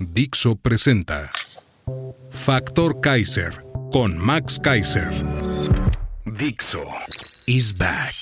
[0.00, 1.30] Dixo presenta
[2.30, 5.10] Factor Kaiser con Max Kaiser.
[6.24, 6.82] Dixo
[7.46, 8.14] is back.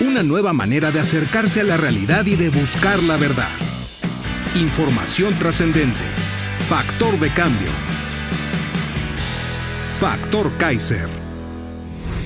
[0.00, 3.50] Una nueva manera de acercarse a la realidad y de buscar la verdad.
[4.54, 6.00] Información trascendente.
[6.60, 7.70] Factor de cambio.
[9.98, 11.08] Factor Kaiser.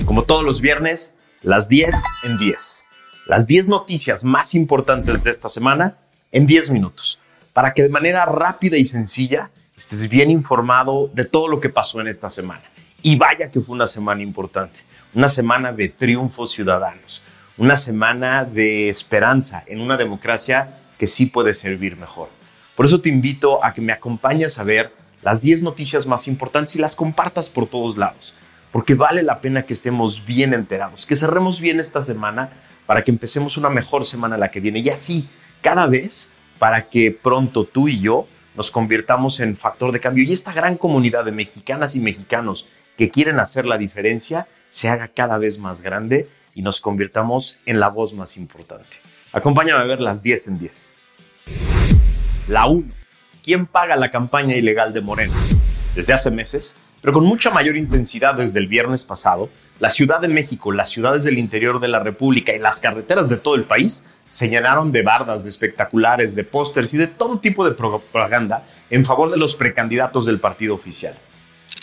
[0.05, 2.79] Como todos los viernes, las 10 en 10.
[3.27, 5.97] Las 10 noticias más importantes de esta semana
[6.33, 7.19] en 10 minutos.
[7.53, 12.01] Para que de manera rápida y sencilla estés bien informado de todo lo que pasó
[12.01, 12.63] en esta semana.
[13.01, 14.81] Y vaya que fue una semana importante.
[15.13, 17.21] Una semana de triunfos ciudadanos.
[17.57, 22.29] Una semana de esperanza en una democracia que sí puede servir mejor.
[22.75, 26.75] Por eso te invito a que me acompañes a ver las 10 noticias más importantes
[26.75, 28.33] y las compartas por todos lados,
[28.71, 32.49] porque vale la pena que estemos bien enterados, que cerremos bien esta semana
[32.85, 35.29] para que empecemos una mejor semana la que viene y así
[35.63, 40.33] cada vez para que pronto tú y yo nos convirtamos en factor de cambio y
[40.33, 45.39] esta gran comunidad de mexicanas y mexicanos que quieren hacer la diferencia se haga cada
[45.39, 48.97] vez más grande y nos convirtamos en la voz más importante.
[49.31, 50.89] Acompáñame a ver las 10 en 10.
[52.49, 52.91] La 1.
[53.43, 55.33] ¿Quién paga la campaña ilegal de Morena?
[55.95, 60.27] Desde hace meses, pero con mucha mayor intensidad desde el viernes pasado, la Ciudad de
[60.27, 64.03] México, las ciudades del interior de la República y las carreteras de todo el país
[64.33, 69.05] se llenaron de bardas, de espectaculares, de pósters y de todo tipo de propaganda en
[69.05, 71.13] favor de los precandidatos del partido oficial.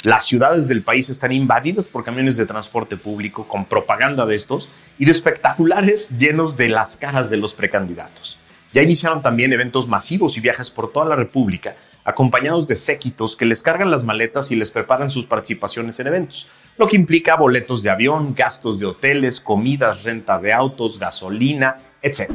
[0.02, 4.68] Las ciudades del país están invadidas por camiones de transporte público con propaganda de estos
[4.98, 8.36] y de espectaculares llenos de las caras de los precandidatos.
[8.72, 13.46] Ya iniciaron también eventos masivos y viajes por toda la República, acompañados de séquitos que
[13.46, 17.84] les cargan las maletas y les preparan sus participaciones en eventos, lo que implica boletos
[17.84, 22.30] de avión, gastos de hoteles, comidas, renta de autos, gasolina, etc.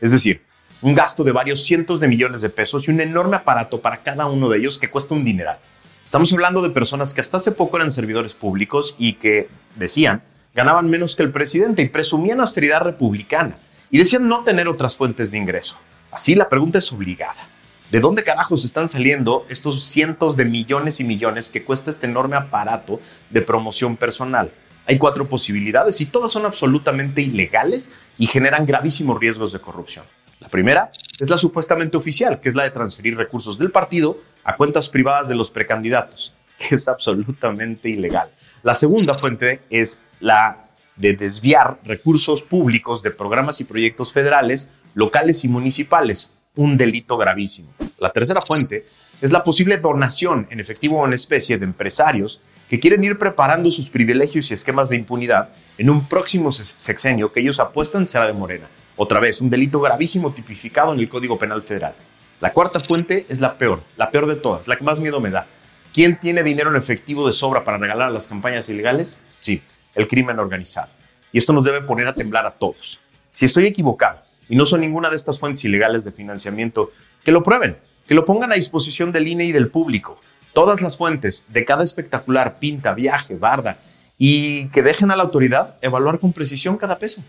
[0.00, 0.42] Es decir,
[0.82, 4.26] un gasto de varios cientos de millones de pesos y un enorme aparato para cada
[4.26, 5.58] uno de ellos que cuesta un dineral.
[6.04, 10.22] Estamos hablando de personas que hasta hace poco eran servidores públicos y que, decían,
[10.54, 13.56] ganaban menos que el presidente y presumían austeridad republicana
[13.90, 15.76] y decían no tener otras fuentes de ingreso.
[16.10, 17.46] Así la pregunta es obligada.
[17.90, 22.36] ¿De dónde carajos están saliendo estos cientos de millones y millones que cuesta este enorme
[22.36, 23.00] aparato
[23.30, 24.52] de promoción personal?
[24.86, 30.04] Hay cuatro posibilidades y todas son absolutamente ilegales y generan gravísimos riesgos de corrupción.
[30.40, 34.56] La primera es la supuestamente oficial, que es la de transferir recursos del partido a
[34.56, 38.30] cuentas privadas de los precandidatos, que es absolutamente ilegal.
[38.62, 45.42] La segunda fuente es la de desviar recursos públicos de programas y proyectos federales, locales
[45.46, 47.72] y municipales, un delito gravísimo.
[47.98, 48.84] La tercera fuente
[49.22, 53.68] es la posible donación en efectivo o en especie de empresarios que quieren ir preparando
[53.68, 58.32] sus privilegios y esquemas de impunidad en un próximo sexenio que ellos apuestan será de
[58.32, 58.68] Morena.
[58.94, 61.94] Otra vez, un delito gravísimo tipificado en el Código Penal Federal.
[62.40, 65.30] La cuarta fuente es la peor, la peor de todas, la que más miedo me
[65.30, 65.48] da.
[65.92, 69.18] ¿Quién tiene dinero en efectivo de sobra para regalar a las campañas ilegales?
[69.40, 69.60] Sí,
[69.96, 70.90] el crimen organizado.
[71.32, 73.00] Y esto nos debe poner a temblar a todos.
[73.32, 76.92] Si estoy equivocado y no son ninguna de estas fuentes ilegales de financiamiento,
[77.24, 80.20] que lo prueben, que lo pongan a disposición del INE y del público.
[80.52, 83.78] Todas las fuentes de cada espectacular, pinta, viaje, barda,
[84.18, 87.22] y que dejen a la autoridad evaluar con precisión cada peso.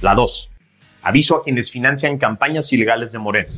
[0.00, 0.50] La 2.
[1.02, 3.48] Aviso a quienes financian campañas ilegales de Morena.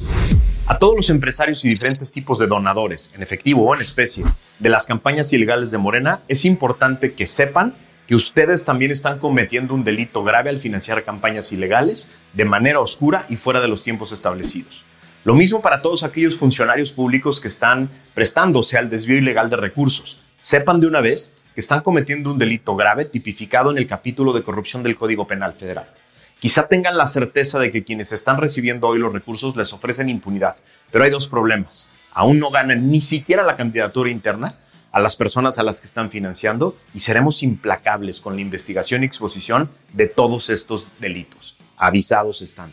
[0.66, 4.24] A todos los empresarios y diferentes tipos de donadores, en efectivo o en especie,
[4.58, 7.74] de las campañas ilegales de Morena, es importante que sepan
[8.06, 13.24] que ustedes también están cometiendo un delito grave al financiar campañas ilegales de manera oscura
[13.28, 14.84] y fuera de los tiempos establecidos.
[15.22, 20.18] Lo mismo para todos aquellos funcionarios públicos que están prestándose al desvío ilegal de recursos.
[20.38, 24.42] Sepan de una vez que están cometiendo un delito grave tipificado en el capítulo de
[24.42, 25.90] corrupción del Código Penal Federal.
[26.38, 30.56] Quizá tengan la certeza de que quienes están recibiendo hoy los recursos les ofrecen impunidad,
[30.90, 31.90] pero hay dos problemas.
[32.14, 34.54] Aún no ganan ni siquiera la candidatura interna
[34.90, 39.06] a las personas a las que están financiando y seremos implacables con la investigación y
[39.06, 41.58] exposición de todos estos delitos.
[41.76, 42.72] Avisados están.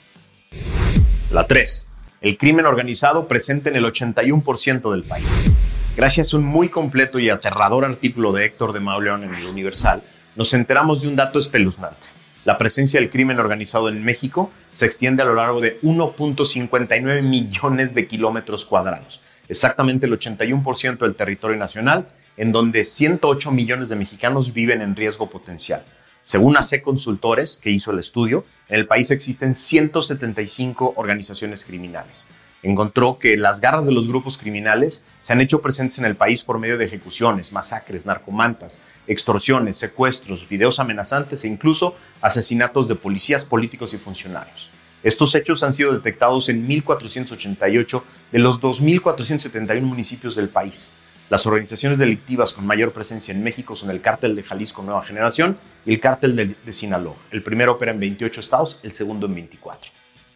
[1.30, 1.88] La 3.
[2.20, 5.52] El crimen organizado presente en el 81% del país.
[5.96, 10.02] Gracias a un muy completo y aterrador artículo de Héctor de Mauleón en el Universal,
[10.36, 12.08] nos enteramos de un dato espeluznante.
[12.44, 17.94] la presencia del crimen organizado en México se extiende a lo largo de 1.59 millones
[17.94, 19.20] de kilómetros cuadrados,
[19.50, 25.30] exactamente el 81% del territorio nacional, en donde 108 millones de mexicanos viven en riesgo
[25.30, 25.84] potencial.
[26.28, 32.28] Según AC Consultores, que hizo el estudio, en el país existen 175 organizaciones criminales
[32.64, 36.44] encontró que las garras de los grupos criminales se han hecho presentes en el país
[36.44, 43.46] por medio de ejecuciones, masacres, narcomantas, extorsiones, secuestros, videos amenazantes e incluso asesinatos de policías,
[43.46, 44.70] políticos y funcionarios.
[45.04, 48.02] Estos hechos han sido detectados en 1.488
[48.32, 50.92] de los 2.471 municipios del país.
[51.30, 55.58] Las organizaciones delictivas con mayor presencia en México son el Cártel de Jalisco Nueva Generación
[55.86, 57.18] y el Cártel de, Sinaloa.
[57.32, 59.92] El primero opera en 28 estados, el segundo en 24.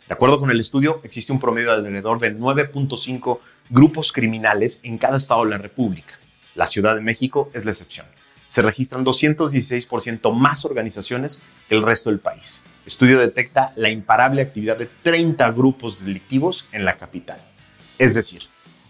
[0.09, 3.39] De acuerdo con el estudio, existe un promedio de alrededor de 9.5
[3.69, 6.15] grupos criminales en cada estado de la República.
[6.55, 8.05] La Ciudad de México es la excepción.
[8.47, 12.61] Se registran 216% más organizaciones que el resto del país.
[12.85, 17.39] Estudio detecta la imparable actividad de 30 grupos delictivos en la capital.
[17.97, 18.41] Es decir,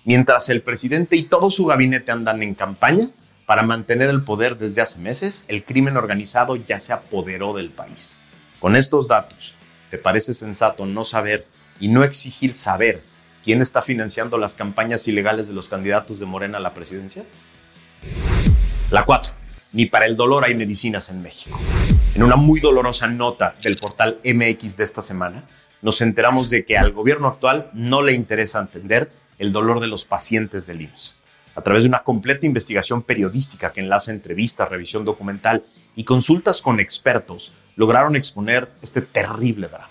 [0.05, 3.07] mientras el presidente y todo su gabinete andan en campaña
[3.45, 8.15] para mantener el poder desde hace meses, el crimen organizado ya se apoderó del país.
[8.59, 9.55] Con estos datos,
[9.91, 11.45] ¿Te parece sensato no saber
[11.77, 13.01] y no exigir saber
[13.43, 17.25] quién está financiando las campañas ilegales de los candidatos de Morena a la presidencia?
[18.89, 19.33] La 4.
[19.73, 21.59] Ni para el dolor hay medicinas en México.
[22.15, 25.43] En una muy dolorosa nota del portal MX de esta semana,
[25.81, 29.11] nos enteramos de que al gobierno actual no le interesa entender
[29.41, 31.15] el dolor de los pacientes del IMSS.
[31.55, 35.63] A través de una completa investigación periodística que enlaza entrevistas, revisión documental
[35.95, 39.89] y consultas con expertos, lograron exponer este terrible drama.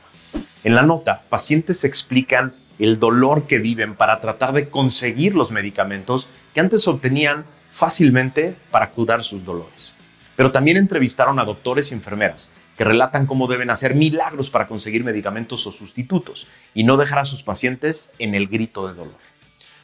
[0.62, 6.29] En la nota, pacientes explican el dolor que viven para tratar de conseguir los medicamentos
[6.55, 9.94] que antes obtenían fácilmente para curar sus dolores.
[10.37, 15.02] Pero también entrevistaron a doctores y enfermeras que relatan cómo deben hacer milagros para conseguir
[15.02, 19.29] medicamentos o sustitutos y no dejar a sus pacientes en el grito de dolor.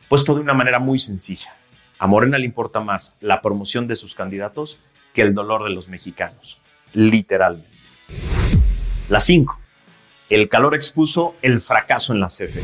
[0.09, 1.57] Puesto de una manera muy sencilla,
[1.99, 4.79] a Morena le importa más la promoción de sus candidatos
[5.13, 6.61] que el dolor de los mexicanos,
[6.93, 7.77] literalmente.
[9.09, 9.61] La 5.
[10.31, 12.63] El calor expuso el fracaso en la CFE.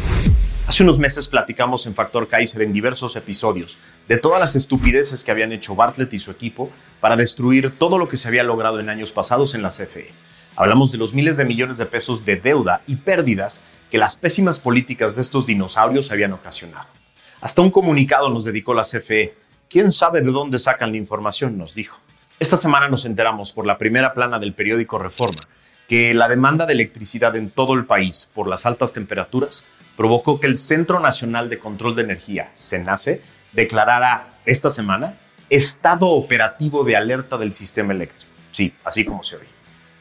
[0.68, 5.32] Hace unos meses platicamos en Factor Kaiser en diversos episodios de todas las estupideces que
[5.32, 8.88] habían hecho Bartlett y su equipo para destruir todo lo que se había logrado en
[8.88, 10.12] años pasados en la CFE.
[10.54, 14.60] Hablamos de los miles de millones de pesos de deuda y pérdidas que las pésimas
[14.60, 17.01] políticas de estos dinosaurios habían ocasionado.
[17.42, 19.34] Hasta un comunicado nos dedicó la CFE.
[19.68, 21.58] ¿Quién sabe de dónde sacan la información?
[21.58, 21.98] nos dijo.
[22.38, 25.40] Esta semana nos enteramos por la primera plana del periódico Reforma
[25.88, 29.66] que la demanda de electricidad en todo el país por las altas temperaturas
[29.96, 33.20] provocó que el Centro Nacional de Control de Energía, CENACE,
[33.52, 35.16] declarara esta semana
[35.50, 38.30] estado operativo de alerta del sistema eléctrico.
[38.52, 39.48] Sí, así como se oye.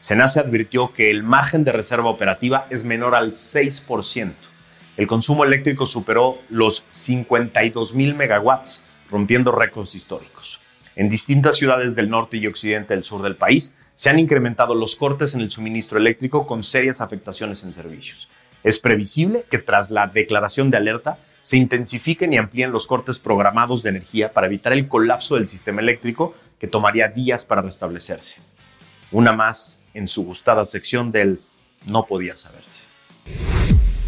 [0.00, 4.32] CENACE advirtió que el margen de reserva operativa es menor al 6%.
[4.96, 10.60] El consumo eléctrico superó los 52 mil megawatts, rompiendo récords históricos.
[10.96, 14.96] En distintas ciudades del norte y occidente del sur del país se han incrementado los
[14.96, 18.28] cortes en el suministro eléctrico con serias afectaciones en servicios.
[18.62, 23.82] Es previsible que tras la declaración de alerta se intensifiquen y amplíen los cortes programados
[23.82, 28.36] de energía para evitar el colapso del sistema eléctrico que tomaría días para restablecerse.
[29.10, 31.40] Una más en su gustada sección del
[31.86, 32.84] no podía saberse.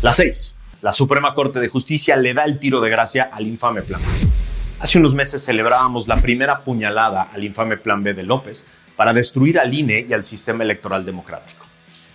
[0.03, 0.55] La 6.
[0.85, 4.03] La Suprema Corte de Justicia le da el tiro de gracia al infame Plan
[4.81, 9.59] Hace unos meses celebrábamos la primera puñalada al infame Plan B de López para destruir
[9.59, 11.65] al INE y al sistema electoral democrático.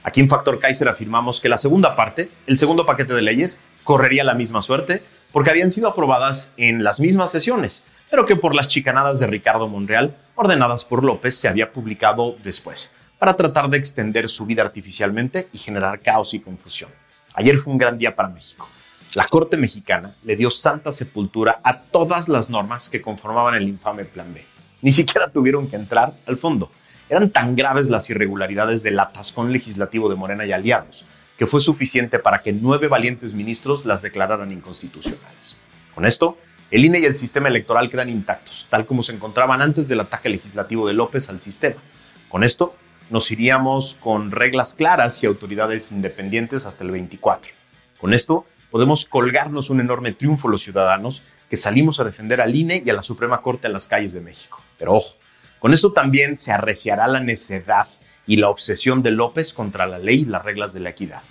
[0.03, 4.23] Aquí en Factor Kaiser afirmamos que la segunda parte, el segundo paquete de leyes, correría
[4.23, 8.67] la misma suerte porque habían sido aprobadas en las mismas sesiones, pero que por las
[8.67, 14.29] chicanadas de Ricardo Monreal, ordenadas por López, se había publicado después, para tratar de extender
[14.29, 16.91] su vida artificialmente y generar caos y confusión.
[17.33, 18.67] Ayer fue un gran día para México.
[19.15, 24.05] La Corte mexicana le dio santa sepultura a todas las normas que conformaban el infame
[24.05, 24.45] Plan B.
[24.81, 26.71] Ni siquiera tuvieron que entrar al fondo.
[27.09, 31.05] Eran tan graves las irregularidades del atascón legislativo de Morena y aliados
[31.39, 35.55] que fue suficiente para que nueve valientes ministros las declararan inconstitucionales.
[35.95, 36.38] Con esto,
[36.69, 40.27] el INE y el sistema electoral quedan intactos, tal como se encontraban antes del ataque
[40.27, 41.77] legislativo de López al sistema.
[42.27, 42.75] Con esto,
[43.09, 47.51] nos iríamos con reglas claras y autoridades independientes hasta el 24.
[47.99, 52.83] Con esto, podemos colgarnos un enorme triunfo los ciudadanos que salimos a defender al INE
[52.85, 54.61] y a la Suprema Corte en las calles de México.
[54.77, 55.17] Pero ojo,
[55.59, 57.87] con esto también se arreciará la necedad
[58.27, 61.23] y la obsesión de López contra la ley y las reglas de la equidad.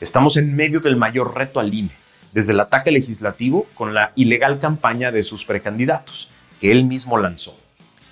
[0.00, 1.92] Estamos en medio del mayor reto al INE,
[2.32, 6.28] desde el ataque legislativo con la ilegal campaña de sus precandidatos,
[6.60, 7.56] que él mismo lanzó.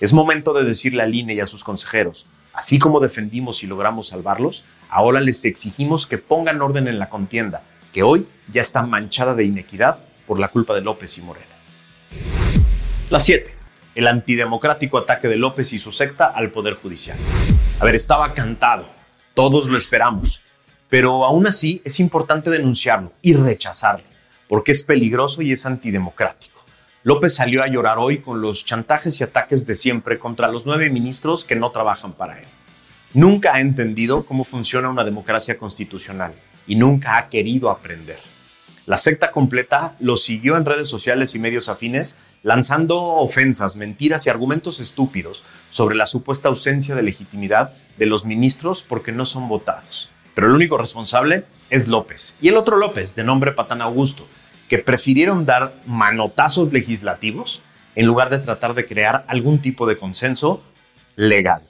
[0.00, 4.08] Es momento de decirle al INE y a sus consejeros, Así como defendimos y logramos
[4.08, 7.62] salvarlos, ahora les exigimos que pongan orden en la contienda,
[7.92, 11.46] que hoy ya está manchada de inequidad por la culpa de López y Morena.
[13.10, 13.54] La 7.
[13.94, 17.16] El antidemocrático ataque de López y su secta al Poder Judicial.
[17.80, 18.86] A ver, estaba cantado.
[19.34, 20.42] Todos lo esperamos.
[20.88, 24.06] Pero aún así es importante denunciarlo y rechazarlo,
[24.48, 26.57] porque es peligroso y es antidemocrático.
[27.08, 30.90] López salió a llorar hoy con los chantajes y ataques de siempre contra los nueve
[30.90, 32.44] ministros que no trabajan para él.
[33.14, 36.34] Nunca ha entendido cómo funciona una democracia constitucional
[36.66, 38.18] y nunca ha querido aprender.
[38.84, 44.28] La secta completa lo siguió en redes sociales y medios afines, lanzando ofensas, mentiras y
[44.28, 50.10] argumentos estúpidos sobre la supuesta ausencia de legitimidad de los ministros porque no son votados.
[50.34, 54.28] Pero el único responsable es López y el otro López, de nombre Patán Augusto,
[54.68, 57.62] que prefirieron dar manotazos legislativos
[57.94, 60.62] en lugar de tratar de crear algún tipo de consenso
[61.16, 61.62] legal.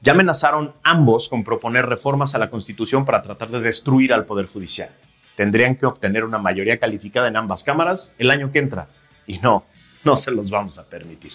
[0.00, 4.46] Ya amenazaron ambos con proponer reformas a la Constitución para tratar de destruir al Poder
[4.46, 4.90] Judicial.
[5.36, 8.88] Tendrían que obtener una mayoría calificada en ambas cámaras el año que entra.
[9.26, 9.64] Y no,
[10.04, 11.32] no se los vamos a permitir.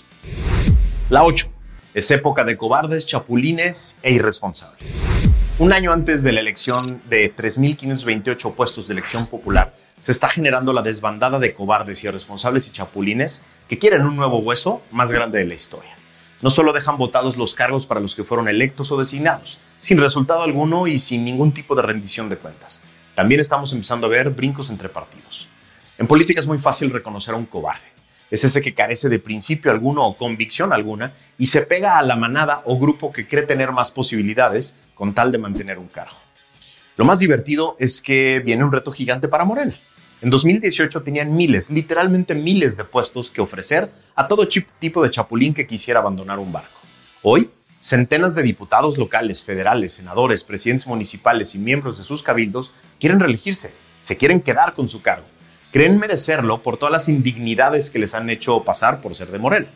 [1.09, 1.49] La 8.
[1.93, 5.01] Es época de cobardes, chapulines e irresponsables.
[5.59, 10.71] Un año antes de la elección de 3.528 puestos de elección popular, se está generando
[10.71, 15.45] la desbandada de cobardes, irresponsables y chapulines que quieren un nuevo hueso más grande de
[15.45, 15.95] la historia.
[16.43, 20.43] No solo dejan votados los cargos para los que fueron electos o designados, sin resultado
[20.43, 22.83] alguno y sin ningún tipo de rendición de cuentas.
[23.15, 25.47] También estamos empezando a ver brincos entre partidos.
[25.97, 27.97] En política es muy fácil reconocer a un cobarde
[28.29, 32.15] es ese que carece de principio alguno o convicción alguna y se pega a la
[32.15, 36.15] manada o grupo que cree tener más posibilidades con tal de mantener un cargo.
[36.95, 39.73] Lo más divertido es que viene un reto gigante para Morena.
[40.21, 45.53] En 2018 tenían miles, literalmente miles de puestos que ofrecer a todo tipo de chapulín
[45.53, 46.79] que quisiera abandonar un barco.
[47.21, 53.19] Hoy, centenas de diputados locales, federales, senadores, presidentes municipales y miembros de sus cabildos quieren
[53.19, 55.25] reelegirse, se quieren quedar con su cargo
[55.71, 59.67] creen merecerlo por todas las indignidades que les han hecho pasar por ser de Morena.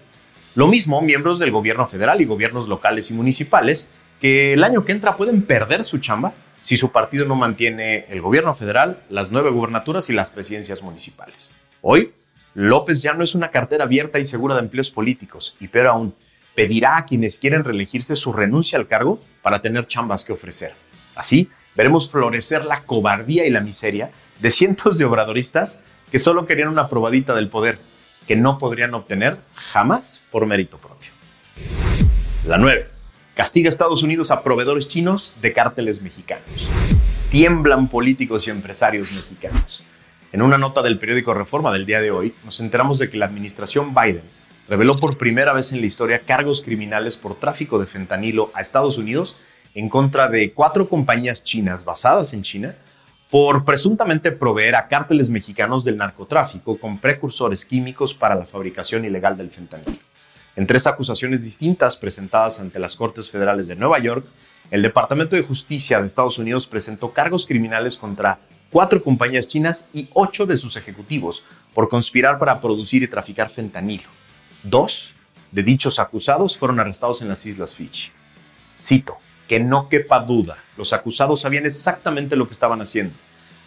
[0.56, 3.90] Lo mismo miembros del gobierno federal y gobiernos locales y municipales
[4.22, 8.22] que el año que entra pueden perder su chamba si su partido no mantiene el
[8.22, 11.56] gobierno federal, las nueve gubernaturas y las presidencias municipales.
[11.82, 12.14] Hoy,
[12.54, 16.16] López ya no es una cartera abierta y segura de empleos políticos, y peor aún,
[16.54, 20.76] pedirá a quienes quieren reelegirse su renuncia al cargo para tener chambas que ofrecer.
[21.16, 26.68] Así, veremos florecer la cobardía y la miseria de cientos de obradoristas que solo querían
[26.68, 27.80] una probadita del poder
[28.28, 31.10] que no podrían obtener jamás por mérito propio.
[32.46, 33.01] La 9.
[33.34, 36.70] Castiga a Estados Unidos a proveedores chinos de cárteles mexicanos.
[37.30, 39.86] Tiemblan políticos y empresarios mexicanos.
[40.34, 43.28] En una nota del periódico Reforma del día de hoy, nos enteramos de que la
[43.28, 44.24] administración Biden
[44.68, 48.98] reveló por primera vez en la historia cargos criminales por tráfico de fentanilo a Estados
[48.98, 49.38] Unidos
[49.76, 52.76] en contra de cuatro compañías chinas basadas en China
[53.30, 59.38] por presuntamente proveer a cárteles mexicanos del narcotráfico con precursores químicos para la fabricación ilegal
[59.38, 60.11] del fentanilo.
[60.56, 64.26] En tres acusaciones distintas presentadas ante las Cortes Federales de Nueva York,
[64.70, 68.40] el Departamento de Justicia de Estados Unidos presentó cargos criminales contra
[68.70, 71.44] cuatro compañías chinas y ocho de sus ejecutivos
[71.74, 74.10] por conspirar para producir y traficar fentanilo.
[74.64, 75.14] Dos
[75.52, 78.10] de dichos acusados fueron arrestados en las Islas Fiji.
[78.80, 79.18] Cito,
[79.48, 83.14] que no quepa duda, los acusados sabían exactamente lo que estaban haciendo.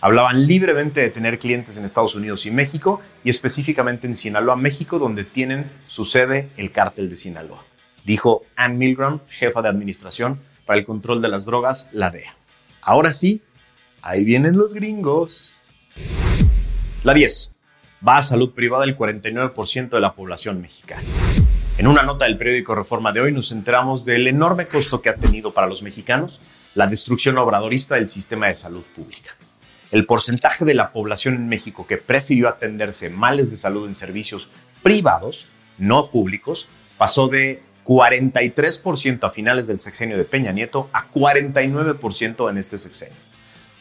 [0.04, 4.98] Hablaban libremente de tener clientes en Estados Unidos y México, y específicamente en Sinaloa, México,
[4.98, 7.64] donde tienen su sede el cártel de Sinaloa,
[8.04, 12.36] dijo Ann Milgram, jefa de administración para el control de las drogas, la DEA.
[12.82, 13.40] Ahora sí,
[14.02, 15.54] ahí vienen los gringos.
[17.02, 17.52] La 10.
[18.06, 21.02] Va a salud privada el 49% de la población mexicana.
[21.78, 25.14] En una nota del periódico Reforma de hoy nos enteramos del enorme costo que ha
[25.14, 26.42] tenido para los mexicanos
[26.74, 29.30] la destrucción obradorista del sistema de salud pública.
[29.94, 34.48] El porcentaje de la población en México que prefirió atenderse males de salud en servicios
[34.82, 35.46] privados,
[35.78, 42.58] no públicos, pasó de 43% a finales del sexenio de Peña Nieto a 49% en
[42.58, 43.14] este sexenio.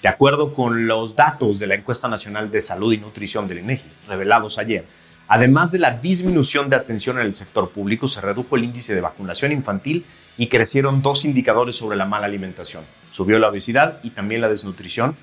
[0.04, 3.90] De acuerdo con los datos de la Encuesta Nacional de Salud y Nutrición del INEGI,
[4.08, 4.86] revelados ayer,
[5.26, 9.02] Además de la disminución de atención en el sector público, se redujo el índice de
[9.02, 10.06] vacunación infantil
[10.38, 12.84] y crecieron dos indicadores sobre la mala alimentación.
[13.12, 15.16] Subió la obesidad y también la desnutrición,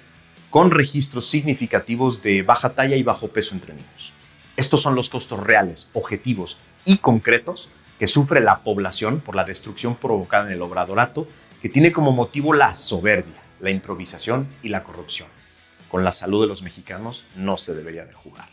[0.51, 4.13] con registros significativos de baja talla y bajo peso entre niños.
[4.57, 9.95] Estos son los costos reales, objetivos y concretos que sufre la población por la destrucción
[9.95, 11.29] provocada en el obradorato,
[11.63, 15.29] que tiene como motivo la soberbia, la improvisación y la corrupción.
[15.89, 18.49] Con la salud de los mexicanos no se debería de jugar.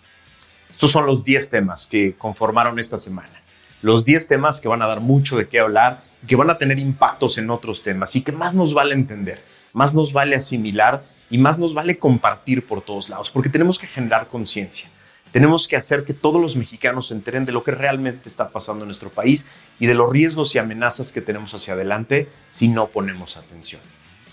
[0.70, 3.42] Estos son los 10 temas que conformaron esta semana.
[3.82, 6.80] Los 10 temas que van a dar mucho de qué hablar que van a tener
[6.80, 11.38] impactos en otros temas y que más nos vale entender, más nos vale asimilar y
[11.38, 14.90] más nos vale compartir por todos lados, porque tenemos que generar conciencia.
[15.32, 18.84] Tenemos que hacer que todos los mexicanos se enteren de lo que realmente está pasando
[18.84, 19.46] en nuestro país
[19.80, 23.82] y de los riesgos y amenazas que tenemos hacia adelante si no ponemos atención.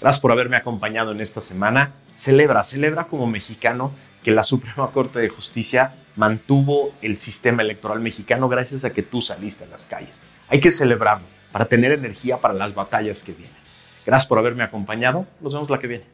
[0.01, 1.93] Gracias por haberme acompañado en esta semana.
[2.15, 8.49] Celebra, celebra como mexicano que la Suprema Corte de Justicia mantuvo el sistema electoral mexicano
[8.49, 10.23] gracias a que tú saliste a las calles.
[10.49, 13.57] Hay que celebrarlo para tener energía para las batallas que vienen.
[14.07, 15.27] Gracias por haberme acompañado.
[15.41, 16.14] Nos vemos la que viene.